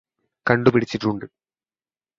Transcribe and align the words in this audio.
കണ്ടുപിടിച്ചിട്ടുണ്ട് 0.45 1.25